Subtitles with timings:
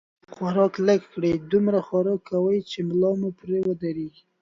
[0.33, 4.23] خوراک لږ کړئ، دومره خوراک کوئ، چې ملا مو پرې ودرېږي